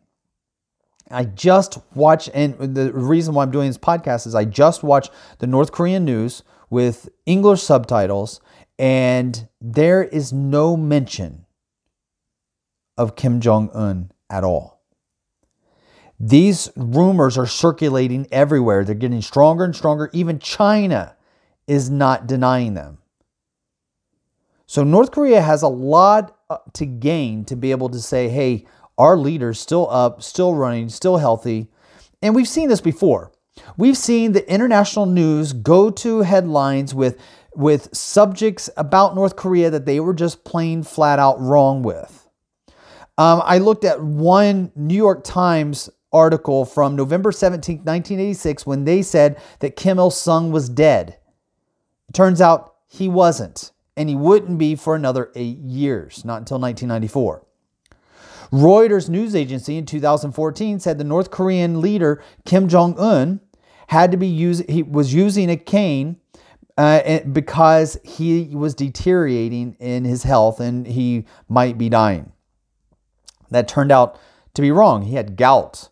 I 1.12 1.26
just 1.26 1.80
watch, 1.96 2.30
and 2.34 2.58
the 2.58 2.94
reason 2.94 3.34
why 3.34 3.44
I'm 3.44 3.52
doing 3.52 3.68
this 3.68 3.78
podcast 3.78 4.26
is 4.26 4.34
I 4.34 4.46
just 4.46 4.84
watched 4.84 5.12
the 5.40 5.48
North 5.48 5.74
Korean 5.74 6.06
news 6.06 6.44
with 6.70 7.10
English 7.26 7.62
subtitles, 7.62 8.40
and 8.80 9.50
there 9.60 10.02
is 10.02 10.32
no 10.32 10.78
mention 10.78 11.46
of 12.98 13.18
Kim 13.18 13.42
Jong 13.42 13.70
un 13.74 14.14
at 14.30 14.46
all. 14.46 14.82
These 16.18 16.70
rumors 16.78 17.38
are 17.38 17.48
circulating 17.48 18.28
everywhere. 18.32 18.86
They're 18.86 18.96
getting 18.96 19.22
stronger 19.22 19.66
and 19.66 19.76
stronger. 19.76 20.10
Even 20.14 20.40
China 20.40 21.18
is 21.68 21.90
not 21.90 22.28
denying 22.28 22.76
them. 22.76 23.00
So 24.68 24.86
North 24.86 25.12
Korea 25.12 25.42
has 25.42 25.64
a 25.64 25.68
lot 25.68 26.38
uh, 26.50 26.60
to 26.76 26.86
gain 26.86 27.44
to 27.46 27.58
be 27.58 27.72
able 27.72 27.90
to 27.90 28.00
say, 28.00 28.30
hey, 28.30 28.66
our 28.98 29.18
leaders 29.18 29.60
still 29.60 29.90
up, 29.90 30.22
still 30.22 30.54
running, 30.54 30.90
still 30.90 31.18
healthy. 31.18 31.68
And 32.22 32.34
we've 32.36 32.48
seen 32.48 32.70
this 32.70 32.82
before. 32.82 33.32
We've 33.78 33.98
seen 33.98 34.32
the 34.32 34.50
international 34.52 35.06
news 35.06 35.54
go 35.54 35.90
to 35.90 36.22
headlines 36.22 36.94
with, 36.94 37.20
with 37.56 37.96
subjects 37.96 38.70
about 38.78 39.16
North 39.16 39.36
Korea 39.36 39.70
that 39.70 39.86
they 39.86 40.00
were 40.00 40.14
just 40.14 40.44
plain 40.44 40.84
flat 40.84 41.20
out 41.20 41.40
wrong 41.40 41.84
with. 41.84 42.28
Um, 43.18 43.42
I 43.46 43.60
looked 43.60 43.86
at 43.86 44.04
one 44.04 44.72
New 44.76 44.96
York 44.96 45.24
Times 45.24 45.90
article 46.12 46.66
from 46.66 46.96
November 46.96 47.32
17, 47.32 47.78
1986, 47.78 48.66
when 48.66 48.84
they 48.84 49.02
said 49.02 49.40
that 49.60 49.76
Kim 49.76 50.00
Il 50.00 50.12
sung 50.12 50.52
was 50.52 50.68
dead. 50.68 51.18
It 52.10 52.14
turns 52.14 52.42
out 52.42 52.76
he 52.88 53.08
wasn't, 53.08 53.72
and 53.96 54.10
he 54.10 54.16
wouldn't 54.16 54.58
be 54.58 54.76
for 54.76 54.96
another 54.96 55.32
eight 55.36 55.60
years, 55.60 56.26
not 56.26 56.40
until 56.40 56.60
1994. 56.60 57.45
Reuters 58.52 59.10
news 59.10 59.36
agency 59.36 59.78
in 59.78 59.86
2014 59.86 60.80
said 60.80 60.98
the 60.98 61.04
North 61.04 61.32
Korean 61.32 61.82
leader 61.82 62.22
Kim 62.46 62.68
Jong 62.68 62.98
Un 63.00 63.40
had 63.88 64.12
to 64.12 64.18
be 64.18 64.28
using 64.28 64.68
he 64.68 64.84
was 64.84 65.14
using 65.14 65.50
a 65.50 65.58
cane 65.58 66.18
uh, 66.78 67.20
because 67.32 67.98
he 68.04 68.50
was 68.54 68.74
deteriorating 68.74 69.76
in 69.80 70.04
his 70.04 70.24
health 70.24 70.60
and 70.60 70.86
he 70.88 71.26
might 71.48 71.78
be 71.78 71.90
dying. 71.90 72.32
That 73.52 73.68
turned 73.68 73.92
out 73.92 74.20
to 74.56 74.62
be 74.62 74.72
wrong. 74.72 75.04
He 75.04 75.16
had 75.16 75.38
gout 75.38 75.90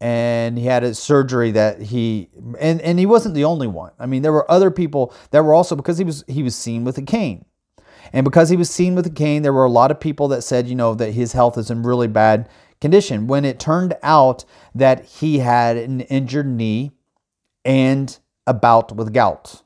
and 0.00 0.58
he 0.58 0.66
had 0.66 0.84
a 0.84 0.94
surgery 0.94 1.52
that 1.52 1.80
he 1.80 2.28
and, 2.58 2.80
and 2.80 2.98
he 2.98 3.06
wasn't 3.06 3.34
the 3.34 3.44
only 3.44 3.66
one. 3.66 3.92
I 3.98 4.06
mean, 4.06 4.22
there 4.22 4.32
were 4.32 4.50
other 4.50 4.70
people 4.70 5.14
that 5.30 5.44
were 5.44 5.54
also 5.54 5.76
because 5.76 5.98
he 5.98 6.04
was 6.04 6.24
he 6.28 6.42
was 6.42 6.54
seen 6.54 6.84
with 6.84 6.98
a 6.98 7.02
cane. 7.02 7.44
And 8.12 8.24
because 8.24 8.50
he 8.50 8.56
was 8.56 8.70
seen 8.70 8.94
with 8.94 9.06
a 9.06 9.10
cane, 9.10 9.42
there 9.42 9.52
were 9.52 9.64
a 9.64 9.70
lot 9.70 9.90
of 9.90 10.00
people 10.00 10.28
that 10.28 10.42
said, 10.42 10.68
you 10.68 10.74
know, 10.74 10.94
that 10.94 11.12
his 11.12 11.32
health 11.32 11.56
is 11.56 11.70
in 11.70 11.82
really 11.82 12.08
bad 12.08 12.48
condition. 12.80 13.26
When 13.26 13.44
it 13.44 13.58
turned 13.58 13.94
out 14.02 14.44
that 14.74 15.04
he 15.04 15.38
had 15.38 15.76
an 15.76 16.02
injured 16.02 16.46
knee 16.46 16.92
and 17.64 18.18
a 18.46 18.52
bout 18.52 18.94
with 18.94 19.12
gout, 19.12 19.62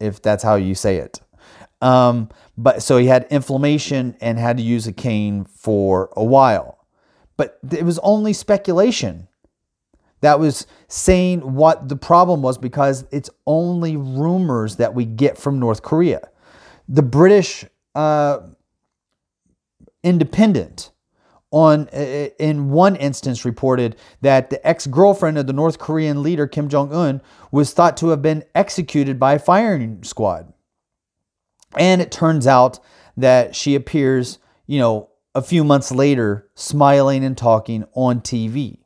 if 0.00 0.20
that's 0.20 0.42
how 0.42 0.56
you 0.56 0.74
say 0.74 0.96
it. 0.96 1.20
Um, 1.80 2.30
but 2.56 2.82
so 2.82 2.96
he 2.96 3.06
had 3.06 3.26
inflammation 3.30 4.16
and 4.20 4.38
had 4.38 4.56
to 4.56 4.62
use 4.62 4.86
a 4.86 4.92
cane 4.92 5.44
for 5.44 6.10
a 6.16 6.24
while. 6.24 6.86
But 7.36 7.58
it 7.70 7.84
was 7.84 7.98
only 8.00 8.32
speculation 8.32 9.28
that 10.20 10.40
was 10.40 10.66
saying 10.88 11.40
what 11.40 11.88
the 11.88 11.96
problem 11.96 12.40
was 12.40 12.56
because 12.56 13.04
it's 13.10 13.28
only 13.46 13.96
rumors 13.96 14.76
that 14.76 14.94
we 14.94 15.04
get 15.04 15.36
from 15.36 15.58
North 15.58 15.82
Korea 15.82 16.28
the 16.88 17.02
British 17.02 17.64
uh, 17.94 18.40
Independent 20.02 20.90
on 21.50 21.86
in 21.86 22.70
one 22.70 22.94
instance 22.96 23.44
reported 23.44 23.96
that 24.20 24.50
the 24.50 24.66
ex-girlfriend 24.66 25.38
of 25.38 25.46
the 25.46 25.52
North 25.52 25.78
Korean 25.78 26.22
leader 26.22 26.46
Kim 26.46 26.68
Jong 26.68 26.92
Un 26.92 27.22
was 27.50 27.72
thought 27.72 27.96
to 27.98 28.08
have 28.08 28.20
been 28.20 28.44
executed 28.54 29.18
by 29.18 29.34
a 29.34 29.38
firing 29.38 30.02
squad. 30.02 30.52
And 31.78 32.02
it 32.02 32.12
turns 32.12 32.46
out 32.46 32.80
that 33.16 33.54
she 33.54 33.76
appears, 33.76 34.40
you 34.66 34.78
know, 34.78 35.10
a 35.34 35.40
few 35.40 35.64
months 35.64 35.90
later 35.90 36.48
smiling 36.54 37.24
and 37.24 37.38
talking 37.38 37.84
on 37.94 38.20
TV. 38.20 38.80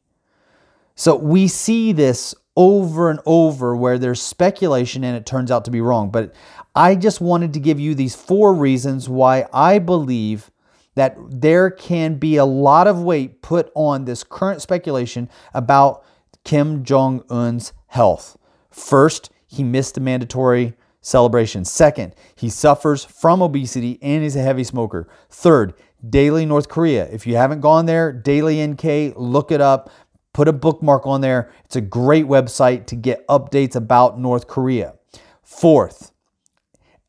So 0.95 1.17
we 1.17 1.49
see 1.49 1.93
this 1.93 2.35
over 2.59 3.09
and 3.09 3.21
over 3.25 3.77
where 3.77 3.99
there's 3.99 4.21
speculation 4.21 5.05
and 5.05 5.17
it 5.17 5.25
turns 5.25 5.49
out 5.49 5.65
to 5.65 5.71
be 5.71 5.81
wrong. 5.81 6.11
But 6.11 6.35
I 6.75 6.97
just 6.97 7.21
wanted 7.21 7.55
to 7.55 7.61
give 7.61 7.79
you 7.79 7.95
these 7.95 8.17
four 8.17 8.53
reasons 8.53 9.09
why 9.09 9.47
I 9.53 9.79
believe 9.79 10.51
that 10.97 11.17
there 11.31 11.71
can 11.71 12.17
be 12.17 12.37
a 12.37 12.45
lot 12.45 12.89
of 12.89 13.01
weight 13.01 13.43
put 13.43 13.71
on 13.77 14.05
this 14.05 14.25
current 14.25 14.61
speculation 14.61 15.31
about 15.55 16.05
Kim 16.43 16.83
Jong 16.83 17.23
un's 17.31 17.73
health. 17.87 18.37
First, 18.73 19.31
he 19.47 19.63
missed 19.63 19.95
the 19.95 20.01
mandatory 20.01 20.75
celebration. 21.01 21.65
Second, 21.65 22.13
he 22.35 22.51
suffers 22.51 23.05
from 23.05 23.41
obesity 23.41 24.01
and 24.03 24.25
he's 24.25 24.35
a 24.35 24.43
heavy 24.43 24.65
smoker. 24.65 25.09
Third, 25.31 25.75
Daily 26.11 26.45
North 26.45 26.69
Korea. 26.69 27.09
If 27.09 27.25
you 27.25 27.37
haven't 27.37 27.61
gone 27.61 27.87
there, 27.87 28.13
Daily 28.13 28.65
NK, 28.67 29.15
look 29.17 29.53
it 29.53 29.61
up. 29.61 29.91
Put 30.39 30.47
a 30.47 30.53
bookmark 30.53 31.05
on 31.05 31.21
there. 31.21 31.51
It's 31.65 31.75
a 31.75 31.81
great 31.81 32.27
website 32.27 32.87
to 32.87 32.95
get 32.95 33.27
updates 33.27 33.75
about 33.75 34.21
North 34.21 34.47
Korea. 34.47 34.95
Fourth, 35.43 36.13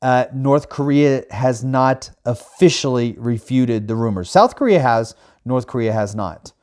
uh, 0.01 0.25
North 0.33 0.69
Korea 0.69 1.25
has 1.29 1.63
not 1.63 2.09
officially 2.25 3.13
refuted 3.19 3.87
the 3.87 3.95
rumors. 3.95 4.31
South 4.31 4.55
Korea 4.55 4.79
has, 4.79 5.13
North 5.45 5.67
Korea 5.67 5.93
has 5.93 6.15
not. 6.15 6.53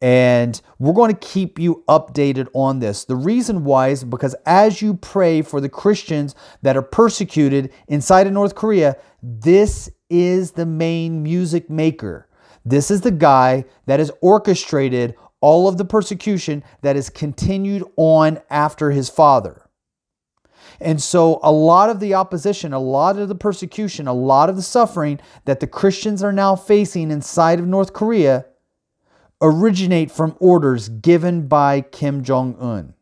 And 0.00 0.60
we're 0.78 0.92
going 0.92 1.12
to 1.12 1.18
keep 1.18 1.58
you 1.58 1.82
updated 1.88 2.46
on 2.54 2.78
this. 2.78 3.04
The 3.04 3.16
reason 3.16 3.64
why 3.64 3.88
is 3.88 4.04
because 4.04 4.36
as 4.46 4.80
you 4.80 4.94
pray 4.94 5.42
for 5.42 5.60
the 5.60 5.68
Christians 5.68 6.36
that 6.62 6.76
are 6.76 6.82
persecuted 6.82 7.72
inside 7.88 8.28
of 8.28 8.32
North 8.32 8.54
Korea, 8.54 8.98
this 9.20 9.90
is 10.08 10.52
the 10.52 10.64
main 10.64 11.24
music 11.24 11.68
maker. 11.68 12.28
This 12.64 12.90
is 12.90 13.02
the 13.02 13.10
guy 13.10 13.66
that 13.86 13.98
has 13.98 14.10
orchestrated 14.22 15.16
all 15.44 15.68
of 15.68 15.76
the 15.76 15.84
persecution 15.84 16.64
that 16.80 16.96
has 16.96 17.10
continued 17.10 17.84
on 17.96 18.40
after 18.48 18.92
his 18.92 19.10
father. 19.10 19.68
And 20.80 21.02
so, 21.02 21.38
a 21.42 21.52
lot 21.52 21.90
of 21.90 22.00
the 22.00 22.14
opposition, 22.14 22.72
a 22.72 22.78
lot 22.78 23.18
of 23.18 23.28
the 23.28 23.34
persecution, 23.34 24.08
a 24.08 24.14
lot 24.14 24.48
of 24.48 24.56
the 24.56 24.62
suffering 24.62 25.20
that 25.44 25.60
the 25.60 25.66
Christians 25.66 26.22
are 26.22 26.32
now 26.32 26.56
facing 26.56 27.10
inside 27.10 27.60
of 27.60 27.66
North 27.66 27.92
Korea 27.92 28.46
originate 29.42 30.10
from 30.10 30.34
orders 30.40 30.88
given 30.88 31.46
by 31.46 31.82
Kim 31.82 32.24
Jong 32.24 32.56
un. 32.58 32.94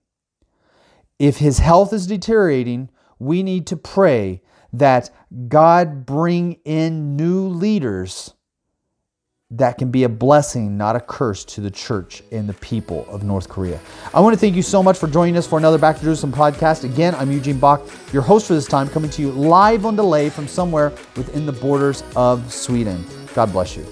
If 1.20 1.36
his 1.36 1.60
health 1.60 1.92
is 1.92 2.08
deteriorating, 2.08 2.90
we 3.20 3.44
need 3.44 3.68
to 3.68 3.76
pray 3.76 4.42
that 4.72 5.10
God 5.46 6.04
bring 6.04 6.54
in 6.64 7.14
new 7.14 7.46
leaders 7.46 8.34
that 9.52 9.76
can 9.78 9.90
be 9.90 10.04
a 10.04 10.08
blessing, 10.08 10.78
not 10.78 10.96
a 10.96 11.00
curse 11.00 11.44
to 11.44 11.60
the 11.60 11.70
church 11.70 12.22
and 12.32 12.48
the 12.48 12.54
people 12.54 13.06
of 13.08 13.22
North 13.22 13.48
Korea. 13.48 13.78
I 14.14 14.20
want 14.20 14.34
to 14.34 14.40
thank 14.40 14.56
you 14.56 14.62
so 14.62 14.82
much 14.82 14.98
for 14.98 15.06
joining 15.06 15.36
us 15.36 15.46
for 15.46 15.58
another 15.58 15.78
Back 15.78 15.96
to 15.96 16.02
Jerusalem 16.02 16.32
podcast. 16.32 16.84
Again, 16.84 17.14
I'm 17.16 17.30
Eugene 17.30 17.58
Bach, 17.58 17.82
your 18.12 18.22
host 18.22 18.46
for 18.46 18.54
this 18.54 18.66
time, 18.66 18.88
coming 18.88 19.10
to 19.10 19.22
you 19.22 19.30
live 19.30 19.84
on 19.84 19.94
delay 19.94 20.30
from 20.30 20.48
somewhere 20.48 20.90
within 21.16 21.44
the 21.44 21.52
borders 21.52 22.02
of 22.16 22.52
Sweden. 22.52 23.04
God 23.34 23.52
bless 23.52 23.76
you. 23.76 23.84